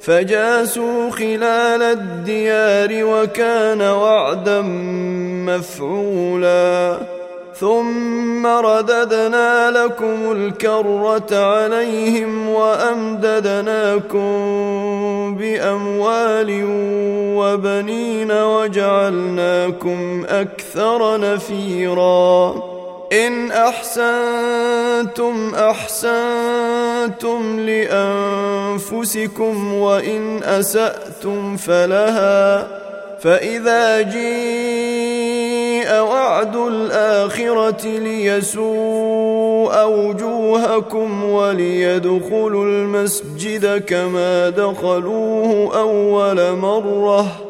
فجاسوا 0.00 1.10
خلال 1.10 1.82
الديار 1.82 3.04
وكان 3.04 3.82
وعدا 3.82 4.62
مفعولا. 5.46 6.98
ثم 7.60 8.46
رددنا 8.46 9.70
لكم 9.70 10.32
الكرة 10.32 11.36
عليهم 11.44 12.48
وأمددناكم 12.48 14.20
بأموال 15.38 16.64
وبنين 17.36 18.32
وجعلناكم 18.32 20.24
أكثر 20.28 21.20
نفيرا. 21.20 22.54
إن 23.12 23.52
أحسنتم 23.52 25.54
أحسنتم 25.54 27.60
لأنفسكم 28.40 29.74
وإن 29.74 30.42
أسأتم 30.42 31.56
فلها 31.56 32.68
فإذا 33.20 34.02
جيء 34.02 36.00
وعد 36.00 36.56
الآخرة 36.56 37.86
ليسوء 37.98 39.84
وجوهكم 39.84 41.24
وليدخلوا 41.24 42.64
المسجد 42.64 43.84
كما 43.84 44.48
دخلوه 44.48 45.78
أول 45.78 46.56
مرة 46.56 47.49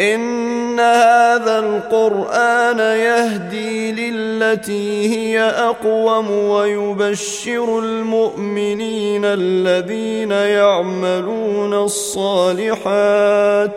إن 0.00 0.80
هذا 0.80 1.58
القرآن 1.58 2.78
يهدي 2.78 3.92
للتي 3.92 5.08
هي 5.16 5.40
أقوم 5.40 6.30
ويبشر 6.30 7.78
المؤمنين 7.78 9.24
الذين 9.24 10.30
يعملون 10.30 11.74
الصالحات 11.74 13.70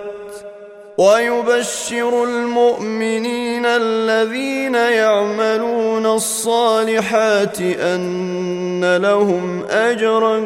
ويبشر 0.97 2.23
المؤمنين 2.23 3.65
الذين 3.65 4.75
يعملون 4.75 6.05
الصالحات 6.05 7.61
أن 7.61 8.97
لهم 8.97 9.63
أجرا 9.69 10.39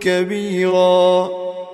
كبيرا 0.00 1.30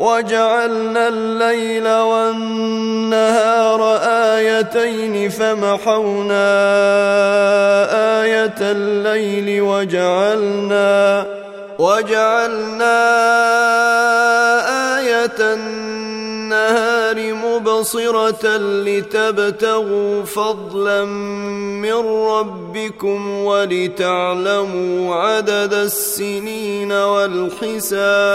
وجعلنا 0.00 1.08
الليل 1.08 1.88
والنهار 1.88 3.44
آيتين 4.02 5.28
فمحونا 5.28 6.44
آية 8.22 8.54
الليل 8.60 9.62
وجعلنا 9.62 11.26
وجعلنا 11.78 12.96
آية 14.98 15.38
النهار 15.40 17.34
مبصرة 17.34 18.56
لتبتغوا 18.56 20.24
فضلا 20.24 21.04
من 21.04 21.94
ربكم 22.26 23.30
ولتعلموا 23.44 25.14
عدد 25.14 25.74
السنين 25.74 26.92
والحساب 26.92 28.34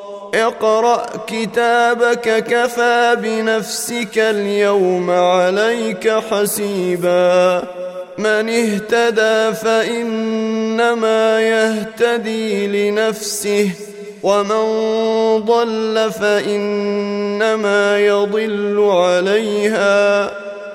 اقرأ 0.33 1.05
كتابك 1.27 2.43
كفى 2.43 3.17
بنفسك 3.21 4.17
اليوم 4.17 5.11
عليك 5.11 6.09
حسيبا. 6.09 7.63
من 8.17 8.49
اهتدى 8.49 9.53
فإنما 9.53 11.41
يهتدي 11.41 12.67
لنفسه 12.67 13.69
ومن 14.23 14.65
ضل 15.45 16.11
فإنما 16.21 17.99
يضل 17.99 18.89
عليها. 18.91 20.31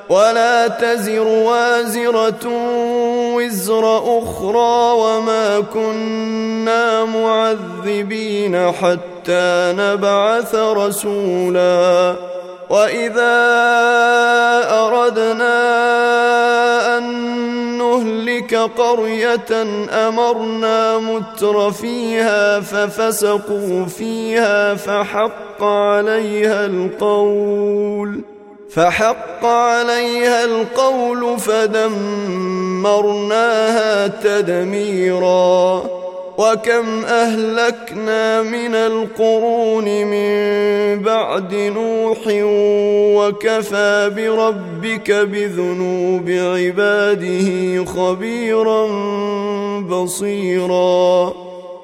ولا 0.09 0.69
تزر 0.69 1.27
وازرة 1.27 2.47
وزر 3.47 3.99
أخرى 4.19 4.93
وما 4.99 5.61
كنا 5.61 7.05
معذبين 7.05 8.73
حتى 8.73 9.75
نبعث 9.79 10.55
رسولا 10.55 12.15
واذا 12.71 13.37
اردنا 14.71 15.59
ان 16.99 17.05
نهلك 17.79 18.55
قريه 18.55 19.63
امرنا 20.09 20.99
متر 20.99 21.71
فيها 21.71 22.61
ففسقوا 22.61 23.87
فيها 23.87 24.75
فحق 24.75 25.63
عليها 25.63 26.67
القول 26.67 28.36
فحق 28.71 29.45
عليها 29.45 30.45
القول 30.45 31.39
فدمرناها 31.39 32.47
تدميرا. 34.07 35.83
وكم 36.39 37.05
أهلكنا 37.05 38.43
من 38.43 38.75
القرون 38.75 39.85
من 39.85 41.03
بعد 41.03 41.55
نوح 41.55 42.19
وكفى 43.17 44.13
بربك 44.17 45.11
بذنوب 45.11 46.31
عباده 46.31 47.85
خبيرا 47.85 48.87
بصيرا. 49.81 51.46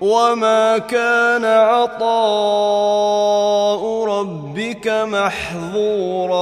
وما 0.00 0.78
كان 0.78 1.44
عطاء 1.44 2.04
ربك 4.04 4.88
محظورا 4.88 6.36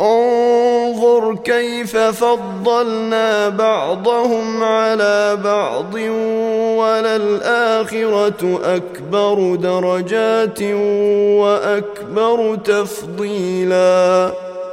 انظر 0.00 1.34
كيف 1.34 1.96
فضلنا 1.96 3.48
بعضهم 3.48 4.64
على 4.64 5.38
بعض 5.44 5.94
وللاخره 6.78 8.60
اكبر 8.64 9.54
درجات 9.54 10.62
واكبر 11.42 12.56
تفضيلا 12.56 14.32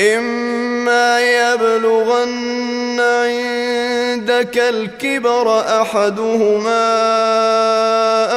إما 0.00 1.20
يبلغن 1.20 3.00
عندك 3.00 4.58
الكبر 4.58 5.60
أحدهما 5.60 6.86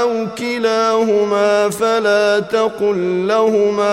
أو 0.02 0.28
كلاهما 0.38 1.70
فلا 1.70 2.40
تقل 2.40 3.28
لهما 3.28 3.92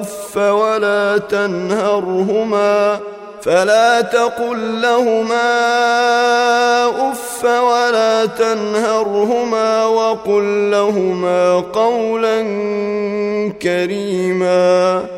أف 0.00 0.36
ولا 0.36 1.18
تنهرهما 1.18 2.98
فلا 3.42 4.00
تقل 4.00 4.82
لهما 4.82 5.50
أف 7.10 7.44
ولا 7.44 8.26
تنهرهما 8.26 9.86
وقل 9.86 10.70
لهما 10.70 11.54
قولا 11.54 12.42
كريما 13.62 15.17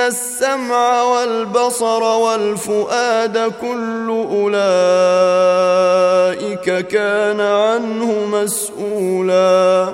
السمع 0.00 1.02
والبصر 1.02 2.02
والفؤاد 2.02 3.52
كل 3.60 4.08
اولئك 4.30 4.66
كان 6.86 7.40
عنه 7.40 8.26
مسؤولا 8.32 9.88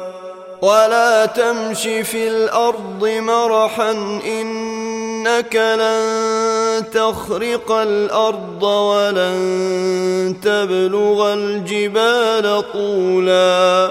ولا 0.62 1.26
تمش 1.26 1.83
في 1.83 2.28
الأرض 2.28 3.09
مرحا 3.09 3.90
انك 4.26 5.57
لن 5.57 6.85
تخرق 6.95 7.73
الأرض 7.73 8.62
ولن 8.62 10.37
تبلغ 10.43 11.33
الجبال 11.33 12.73
طولا 12.73 13.90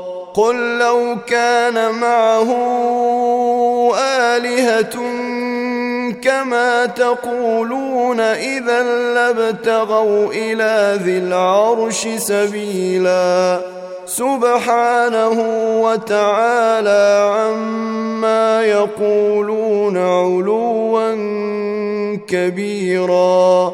قل 0.33 0.77
لو 0.77 1.17
كان 1.27 1.91
معه 1.91 2.49
آلهة 3.99 4.95
كما 6.21 6.85
تقولون 6.85 8.19
إذا 8.19 8.83
لابتغوا 9.13 10.27
إلى 10.33 10.99
ذي 11.03 11.17
العرش 11.17 12.07
سبيلا 12.07 13.61
سبحانه 14.05 15.37
وتعالى 15.81 17.31
عما 17.35 18.63
يقولون 18.65 19.97
علوا 19.97 21.11
كبيرا 22.27 23.73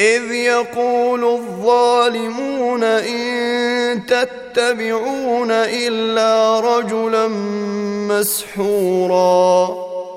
إذ 0.00 0.32
يقول 0.32 1.24
الظالمون 1.24 2.82
إن 2.84 4.06
تتبعون 4.06 5.50
إلا 5.50 6.60
رجلا 6.60 7.28
مسحورا. 8.08 9.68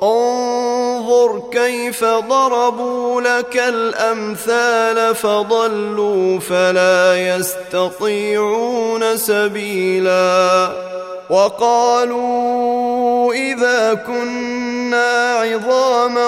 انظر 0.03 1.49
كيف 1.51 2.03
ضربوا 2.03 3.21
لك 3.21 3.57
الأمثال 3.57 5.15
فضلوا 5.15 6.39
فلا 6.39 7.35
يستطيعون 7.35 9.17
سبيلا. 9.17 10.71
وقالوا 11.29 13.33
إذا 13.33 13.93
كنا 13.93 15.39
عظاما 15.39 16.27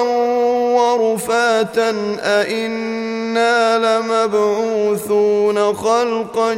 ورفاتا 0.78 1.90
أئنا 2.22 3.78
لمبعوثون 3.78 5.74
خلقا 5.74 6.54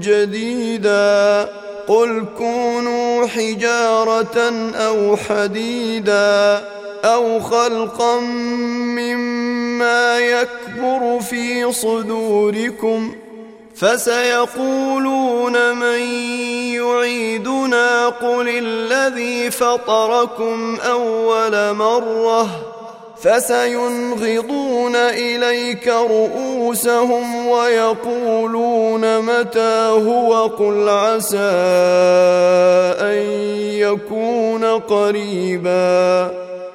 جديدا 0.00 1.48
قل 1.88 2.24
كونوا 2.38 3.26
حجارة 3.26 4.38
أو 4.74 5.16
حديدا 5.16 6.64
أو 7.04 7.40
خلقا 7.40 8.20
مما 8.96 10.18
يكبر 10.18 11.20
في 11.20 11.72
صدوركم 11.72 13.12
فسيقولون 13.78 15.74
من 15.74 16.00
يعيدنا 16.74 18.08
قل 18.08 18.48
الذي 18.48 19.50
فطركم 19.50 20.76
أول 20.80 21.74
مرة 21.74 22.48
فسينغضون 23.22 24.96
إليك 24.96 25.88
رؤوسهم 25.88 27.46
ويقولون 27.46 29.20
متى 29.20 29.88
هو 30.06 30.46
قل 30.46 30.88
عسى 30.88 31.38
أن 33.00 33.16
يكون 33.72 34.64
قريبا 34.64 36.45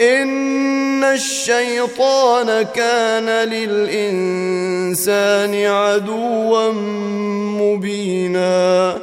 ان 0.00 1.04
الشيطان 1.04 2.62
كان 2.62 3.48
للانسان 3.48 5.66
عدوا 5.66 6.72
مبينا. 7.60 8.94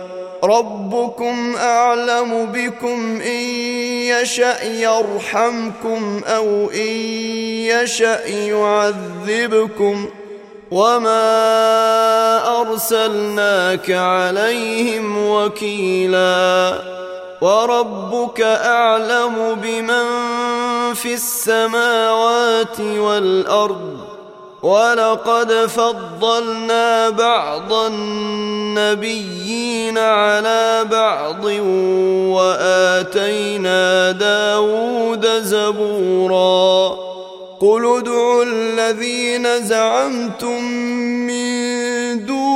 ربكم 0.44 1.56
اعلم 1.56 2.46
بكم 2.46 3.22
ان 3.22 3.44
يشا 4.08 4.64
يرحمكم 4.64 6.22
أو 6.28 6.70
ان 6.70 6.88
يشا 7.68 8.28
يعذبكم. 8.28 10.06
وما 10.72 11.22
ارسلناك 12.62 13.92
عليهم 13.92 15.28
وكيلا. 15.28 16.80
وربك 17.42 18.42
اعلم 18.42 19.58
بمن 19.64 20.35
في 20.96 21.14
السماوات 21.14 22.80
والأرض 22.80 23.98
ولقد 24.64 25.52
فضلنا 25.54 27.10
بعض 27.10 27.74
النبيين 27.74 29.28
على 29.98 30.86
بعض 30.92 31.46
وآتينا 32.36 34.12
داود 34.12 35.28
زبورا 35.28 36.98
قل 37.60 37.98
ادعوا 37.98 38.44
الذين 38.44 39.66
زعمتم 39.66 40.64
من 41.28 41.55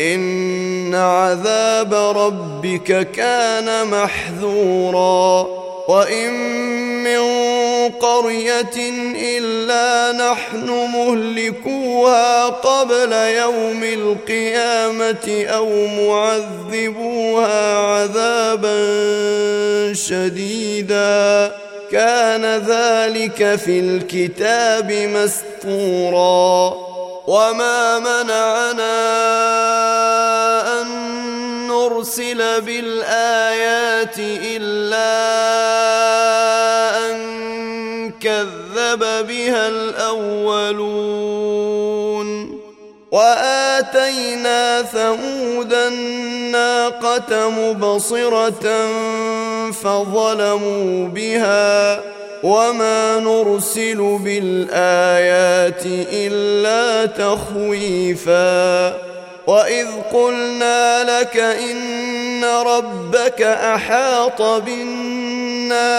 إن 0.00 0.94
عذاب 0.94 1.94
ربك 1.94 3.10
كان 3.10 3.86
محذورا. 3.86 5.46
وإن 5.88 6.32
من 7.04 7.22
قرية 7.88 8.78
إلا 9.38 10.12
نحن 10.30 10.68
مهلكوها 10.68 12.46
قبل 12.46 13.12
يوم 13.12 13.82
القيامة 13.82 15.44
أو 15.48 15.86
معذبوها 15.86 17.78
عذابا 17.78 18.74
شديدا. 19.94 21.52
كان 21.92 22.44
ذلك 22.44 23.56
في 23.56 23.80
الكتاب 23.80 24.92
مسطورا 24.92 26.87
وما 27.28 27.98
منعنا 27.98 28.96
ان 30.80 30.88
نرسل 31.68 32.60
بالايات 32.60 34.18
الا 34.18 35.18
كذب 38.20 39.26
بها 39.26 39.68
الاولون 39.68 41.08
واتينا 43.12 44.82
ثمود 44.82 45.72
الناقه 45.72 47.50
مبصره 47.50 48.88
فظلموا 49.72 51.08
بها 51.08 52.00
وما 52.42 53.20
نرسل 53.20 54.18
بالايات 54.24 55.82
الا 56.12 57.06
تخويفا 57.06 58.88
واذ 59.46 59.86
قلنا 60.12 61.20
لك 61.20 61.36
ان 61.36 62.44
ربك 62.44 63.42
احاط 63.42 64.42
بالناس 64.42 65.98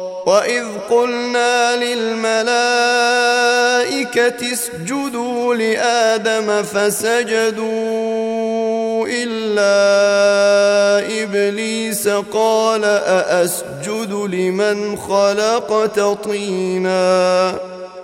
واذ 0.25 0.65
قلنا 0.89 1.75
للملائكه 1.75 2.51
اسجدوا 4.53 5.55
لادم 5.55 6.63
فسجدوا 6.63 7.71
الا 9.07 9.73
ابليس 11.23 12.07
قال 12.07 12.85
ااسجد 12.85 14.13
لمن 14.13 14.97
خلقت 14.97 15.99
طينا 15.99 17.55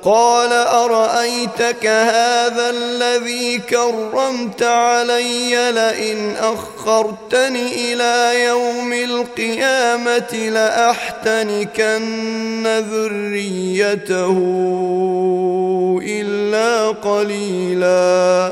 قال 0.08 0.54
أرأيتك 0.54 1.86
هذا 1.86 2.70
الذي 2.70 3.58
كرمت 3.58 4.63
علي 4.63 5.72
لئن 5.72 6.36
أخرتني 6.36 7.93
إلى 7.93 8.43
يوم 8.43 8.93
القيامة 8.93 10.34
لأحتنكن 10.50 11.98
ذريته 12.91 14.38
إلا 16.04 16.88
قليلا 16.88 18.52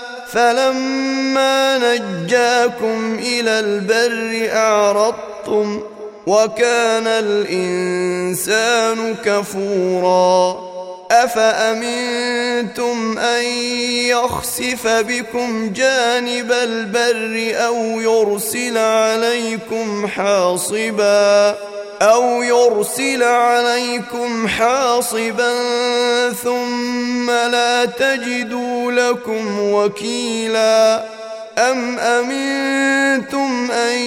فلما 0.33 1.77
نجاكم 1.77 3.19
إلى 3.19 3.59
البر 3.59 4.49
أعرضتم 4.57 5.81
وكان 6.27 7.07
الإنسان 7.07 9.15
كفورا 9.25 10.57
أفأمنتم 11.11 13.17
أن 13.19 13.43
يخسف 14.07 14.87
بكم 14.87 15.73
جانب 15.73 16.51
البر 16.51 17.57
أو 17.65 17.75
يرسل 17.99 18.77
عليكم 18.77 20.07
حاصبا 20.07 21.55
أو 22.01 22.43
يرسل 22.43 23.23
عليكم 23.23 24.47
حاصبا 24.47 25.53
ثم 26.43 27.31
لا 27.31 27.85
تجدوا 27.85 28.91
لكم 28.91 29.59
وكيلا 29.59 31.03
أم 31.57 31.99
أمنتم 31.99 33.71
أن 33.71 33.97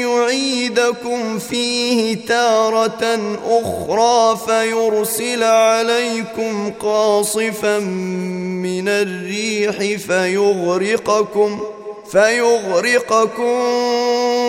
يعيدكم 0.00 1.38
فيه 1.38 2.26
تارة 2.26 3.36
أخرى 3.46 4.38
فيرسل 4.46 5.42
عليكم 5.42 6.72
قاصفا 6.80 7.78
من 7.78 8.88
الريح 8.88 9.98
فيغرقكم 10.06 11.60
فيغرقكم 12.10 13.58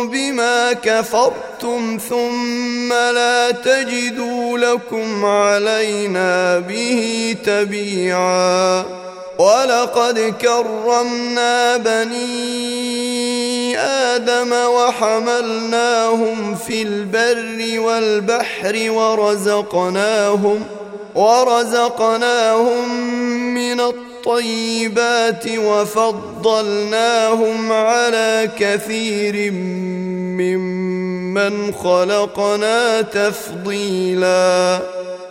بما 0.09 0.73
كفرتم 0.73 1.97
ثم 2.09 2.93
لا 2.93 3.51
تجدوا 3.51 4.57
لكم 4.57 5.25
علينا 5.25 6.59
به 6.59 7.35
تبيعا. 7.45 8.85
ولقد 9.39 10.33
كرمنا 10.41 11.77
بني 11.77 13.79
آدم 13.79 14.53
وحملناهم 14.53 16.55
في 16.55 16.81
البر 16.81 17.79
والبحر 17.79 18.91
ورزقناهم 18.91 20.63
ورزقناهم 21.15 22.89
من 23.53 23.81
الطيبات 24.25 25.47
وفضلناهم 25.57 26.91
على 27.71 28.49
كثير 28.59 29.51
ممن 30.41 31.73
خلقنا 31.73 33.01
تفضيلاً. 33.01 34.81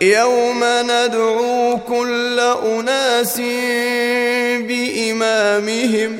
يوم 0.01 0.63
ندعو 0.83 1.77
كل 1.87 2.39
أناس 2.39 3.41
بإمامهم 4.67 6.19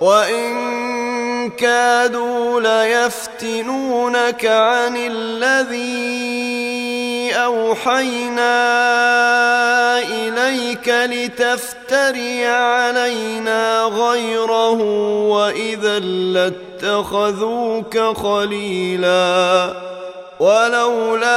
وإن 0.00 1.50
كادوا 1.50 2.60
ليفتنونك 2.60 4.46
عن 4.46 4.96
الذي 4.96 6.00
أوحينا 7.34 8.58
إليك 9.98 10.88
لتفتري 10.88 12.46
علينا 12.46 13.82
غيره 13.82 14.82
وإذا 15.28 15.98
لاتخذوك 15.98 17.98
خليلاً 17.98 19.90
ولولا 20.40 21.28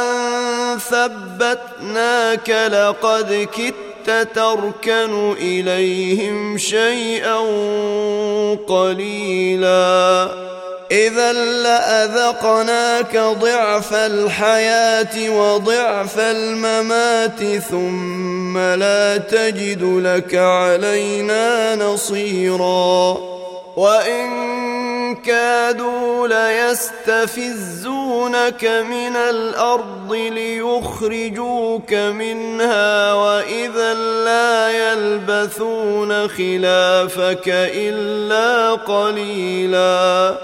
أن 0.00 0.78
ثبتناك 0.78 2.50
لقد 2.50 3.48
كدت 3.56 3.91
تركن 4.10 5.32
إليهم 5.32 6.58
شيئا 6.58 7.38
قليلا. 8.68 10.28
إذا 10.90 11.32
لأذقناك 11.32 13.16
ضعف 13.16 13.94
الحياة 13.94 15.30
وضعف 15.30 16.18
الممات 16.18 17.60
ثم 17.70 18.58
لا 18.58 19.16
تجد 19.16 19.82
لك 19.82 20.34
علينا 20.34 21.76
نصيرا. 21.76 23.18
وإن 23.76 24.28
كادوا 25.14 26.28
ليستفزونك 26.28 28.04
من 28.64 29.16
الأرض 29.16 30.12
ليخرجوك 30.12 31.94
منها 31.94 33.12
وإذا 33.12 33.94
لا 34.24 34.70
يلبثون 34.70 36.28
خلافك 36.28 37.48
إلا 37.74 38.72
قليلا 38.72 40.34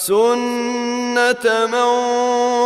سنه 0.00 1.66
من 1.66 1.90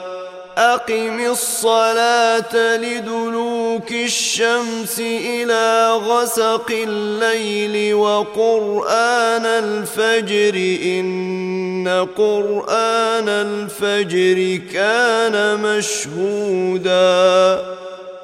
أقم 0.58 1.32
الصلاة 1.32 2.78
لدلوك 2.78 3.92
الشمس 3.92 5.00
إلى 5.00 5.92
غسق 5.92 6.72
الليل 6.72 7.94
وقرآن 7.94 9.46
الفجر. 9.46 10.56
إن 10.86 12.08
قرآن 12.18 13.30
الفجر 13.30 14.60
كان 14.74 15.60
مشهودا. 15.62 16.96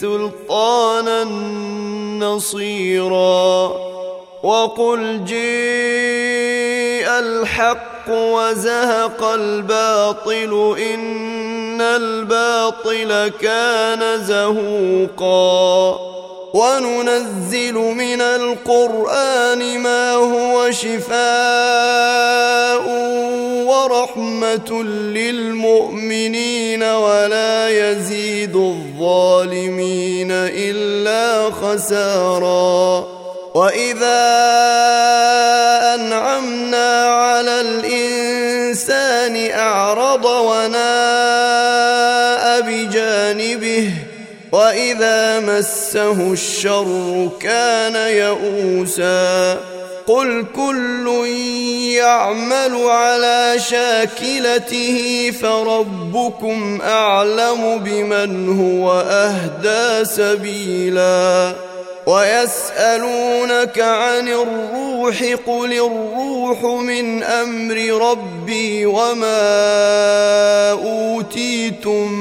سلطانا 0.00 1.24
نصيرا. 2.26 3.72
وقل 4.42 5.24
جيء 5.24 7.08
الحق 7.08 8.08
وزهق 8.08 9.24
الباطل 9.24 10.76
إن 10.94 11.80
الباطل 11.80 13.28
كان 13.40 14.24
زهوقا. 14.24 16.15
وننزل 16.54 17.74
من 17.74 18.20
القرآن 18.20 19.78
ما 19.78 20.12
هو 20.12 20.70
شفاء 20.70 21.16
ورحمة 23.66 24.82
للمؤمنين 25.18 26.82
ولا 26.82 27.68
يزيد 27.68 28.56
الظالمين 28.56 30.30
إلا 30.32 31.50
خسارا. 31.50 33.06
وإذا 33.54 34.26
أنعمنا 35.94 37.04
على 37.04 37.60
الإنسان 37.60 39.50
أعرض 39.50 40.24
وناء 40.24 41.15
واذا 44.66 45.40
مسه 45.40 46.32
الشر 46.32 47.28
كان 47.40 47.94
يئوسا 47.94 49.54
قل 50.06 50.46
كل 50.56 51.26
يعمل 51.96 52.74
على 52.86 53.54
شاكلته 53.58 55.30
فربكم 55.42 56.80
اعلم 56.82 57.78
بمن 57.78 58.58
هو 58.58 59.00
اهدى 59.00 60.04
سبيلا 60.04 61.52
ويسألونك 62.06 63.78
عن 63.78 64.28
الروح 64.28 65.22
قل 65.46 65.72
الروح 65.72 66.64
من 66.64 67.22
أمر 67.22 67.76
ربي 68.10 68.86
وما 68.86 70.70
أوتيتم 70.70 72.12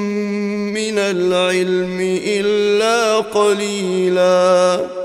من 0.74 1.00
العلم 1.00 2.20
إلا 2.26 3.18
قليلا 3.18 5.05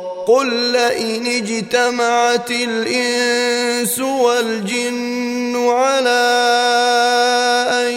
قل 0.31 0.47
لئن 0.71 1.27
اجتمعت 1.27 2.51
الإنس 2.51 3.99
والجن 3.99 5.69
على 5.69 6.27
أن 7.71 7.91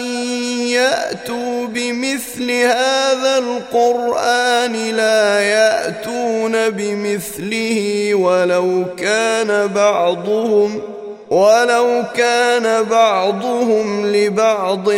يأتوا 0.67 1.65
بمثل 1.67 2.51
هذا 2.51 3.37
القرآن 3.37 4.73
لا 4.73 5.39
يأتون 5.39 6.69
بمثله 6.69 8.09
ولو 8.15 8.85
كان 8.97 9.67
بعضهم 9.67 10.81
ولو 11.29 12.03
كان 12.15 12.83
بعضهم 12.83 14.05
لبعض 14.05 14.89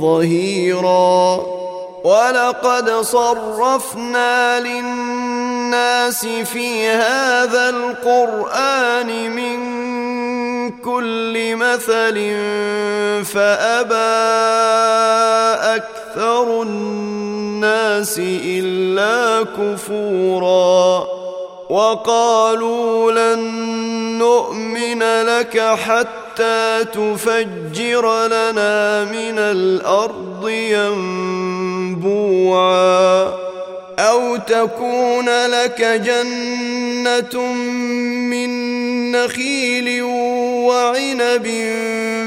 ظهيرا. 0.00 1.46
ولقد 2.04 2.90
صرفنا 2.90 4.60
للناس 4.60 5.51
في 6.44 6.88
هذا 6.88 7.68
القرآن 7.68 9.30
من 9.30 9.60
كل 10.80 11.56
مثل 11.56 12.16
فأبى 13.24 13.94
أكثر 15.76 16.62
الناس 16.62 18.18
إلا 18.44 19.42
كفورا 19.42 21.06
وقالوا 21.70 23.12
لن 23.12 23.40
نؤمن 24.18 25.02
لك 25.02 25.58
حتى 25.58 26.84
تفجر 26.84 28.26
لنا 28.26 29.04
من 29.04 29.38
الأرض 29.38 30.48
ينبوعا 31.98 32.32
أو 33.98 34.36
تكون 34.36 35.46
لك 35.46 35.82
جنة 35.82 37.52
من 38.30 38.72
نخيل 39.12 40.02
وعنب 40.02 41.46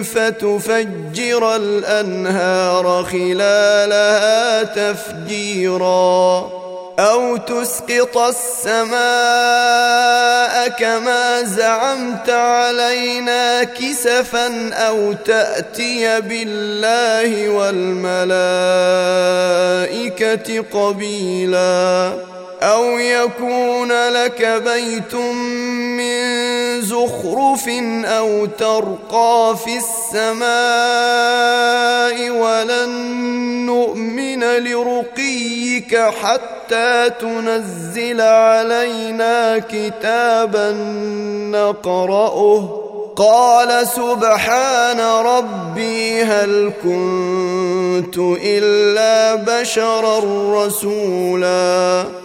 فتفجر 0.03 1.55
الأنهار 1.55 3.05
خلالها 3.11 4.63
تفجيرا 4.63 6.64
أو 6.99 7.37
تسقط 7.37 8.17
السماء 8.17 8.95
كما 10.67 11.43
زعمت 11.43 12.29
علينا 12.29 13.63
كسفا 13.63 14.73
أو 14.73 15.13
تأتي 15.13 16.21
بالله 16.21 17.49
والملائكة 17.49 18.25
قبيلا. 20.73 22.13
أو 22.65 22.99
يكون 22.99 23.91
لك 24.09 24.61
بيت 24.65 25.15
من 25.15 26.81
زخرف 26.81 27.69
أو 28.05 28.45
ترقى 28.45 29.55
في 29.65 29.77
السماء 29.77 30.45
ولن 32.29 32.89
نؤمن 33.65 34.43
لرقيك 34.43 35.97
حتى 35.97 37.09
تنزل 37.19 38.21
علينا 38.21 39.59
كتابا 39.59 40.71
نقرأه. 41.51 42.81
قال 43.15 43.87
سبحان 43.87 44.99
ربي 44.99 46.23
هل 46.23 46.73
كنت 46.83 48.17
إلا 48.43 49.35
بشرا 49.35 50.19
رسولا. 50.65 52.24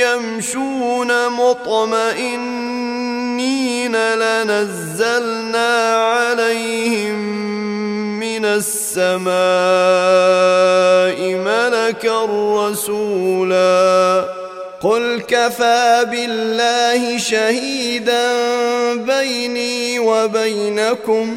يمشون 0.00 1.28
مطمئنين 1.28 2.36
لنزلنا 4.14 5.94
عليهم 5.94 7.16
من 8.20 8.44
السماء 8.44 9.36
ملكا 11.34 12.24
رسولا. 12.68 14.24
قل 14.80 15.22
كفى 15.28 16.06
بالله 16.10 17.18
شهيدا 17.18 18.32
بيني 18.94 19.98
وبينكم 19.98 21.36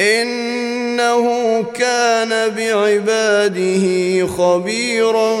إنه 0.00 1.64
كان 1.74 2.54
بعباده 2.56 4.26
خبيرا 4.26 5.40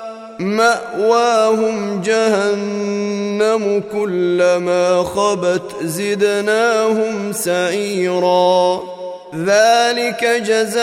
مأواهم 0.41 2.01
جهنم 2.01 3.83
كلما 3.91 5.03
خبت 5.03 5.61
زدناهم 5.83 7.33
سعيرا. 7.33 8.81
ذلك 9.35 10.23
جزاؤهم 10.45 10.81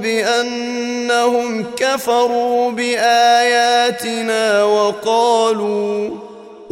بأنهم 0.00 1.64
كفروا 1.76 2.70
بآياتنا 2.70 4.64
وقالوا 4.64 6.10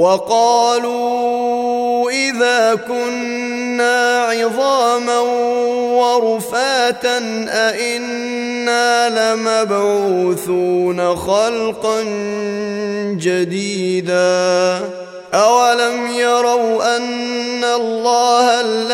وقالوا 0.00 1.60
إذا 2.10 2.74
كنا 2.88 4.24
عظاما 4.24 5.18
ورفاتا 6.00 7.18
أئنا 7.48 9.08
لمبعوثون 9.34 11.16
خلقا 11.16 12.02
جديدا 13.20 14.80
أولم 15.34 16.06
يروا 16.14 16.96
أن 16.96 17.64
الله 17.64 18.49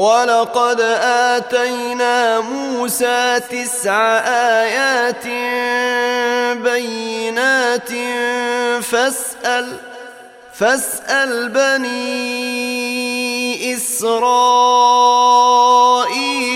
ولقد 0.00 0.80
اتينا 0.80 2.40
موسى 2.40 3.40
تسع 3.50 4.18
ايات 4.18 5.26
بينات 6.62 7.90
فاسال 8.84 9.76
فاسال 10.54 11.48
بني 11.48 11.90
اسرائيل 13.74 14.24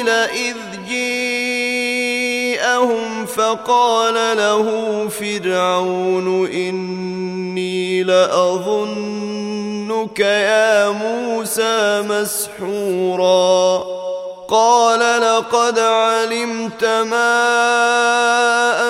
اذ 0.08 0.56
جيءهم 0.88 2.16
فقال 3.26 4.14
له 4.14 5.08
فرعون 5.08 6.46
اني 6.46 8.02
لاظنك 10.04 10.20
يا 10.20 10.90
موسى 10.90 12.02
مسحورا. 12.08 13.84
قال 14.48 15.00
لقد 15.00 15.78
علمت 15.78 16.84
ما 16.84 17.42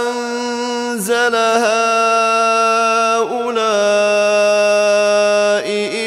أنزل 0.03 1.35
هؤلاء 1.35 1.55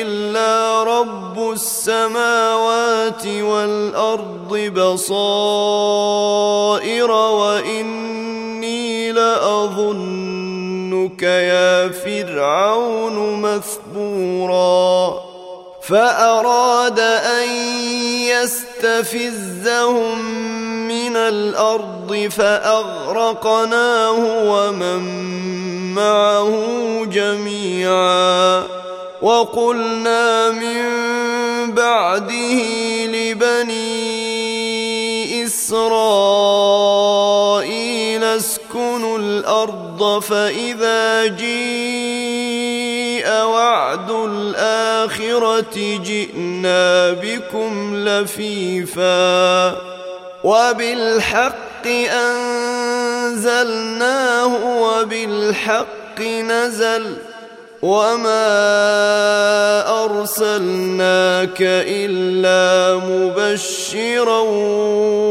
إلا 0.01 0.83
رب 0.83 1.51
السماوات 1.51 3.27
والأرض 3.27 4.57
بصائر 4.75 6.31
وإني 7.11 9.11
لأظنك 9.11 10.77
يا 11.23 11.89
فرعون 11.89 13.17
مثبورا 13.97 15.23
فاراد 15.81 16.99
ان 16.99 17.49
يستفزهم 18.29 20.19
من 20.87 21.15
الأرض 21.15 22.29
فاغرقناه 22.31 24.19
ومن 24.51 25.03
معه 25.93 27.05
جميعا 27.05 28.63
وقلنا 29.21 30.51
من 30.51 30.83
بعده 31.73 32.61
لبني 33.05 34.17
اسرائيل 35.45 37.07
اسكنوا 38.23 39.17
الأرض 39.17 40.19
فاذا 40.19 41.25
جيء 43.27 43.43
وعد 43.43 44.11
الاخره 44.11 45.75
جئنا 46.03 47.11
بكم 47.11 47.95
لفيفا 47.95 49.75
وبالحق 50.43 51.87
انزلناه 53.27 54.81
وبالحق 54.81 56.21
نزل 56.21 57.15
وما 57.81 58.45
ارسلناك 60.05 61.57
الا 61.61 62.95
مبشرا 62.95 64.39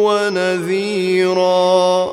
ونذيرا 0.07 2.13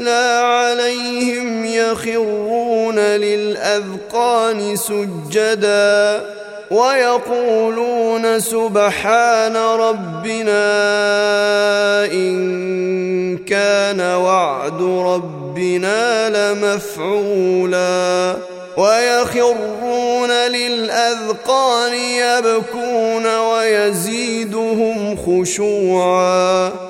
يتلى 0.00 0.40
عليهم 0.44 1.64
يخرون 1.64 2.98
للاذقان 2.98 4.76
سجدا 4.76 6.22
ويقولون 6.70 8.40
سبحان 8.40 9.56
ربنا 9.56 10.62
ان 12.12 13.38
كان 13.38 14.00
وعد 14.00 14.82
ربنا 14.82 16.28
لمفعولا 16.52 18.36
ويخرون 18.76 20.30
للاذقان 20.30 21.94
يبكون 21.94 23.38
ويزيدهم 23.38 25.16
خشوعا 25.16 26.89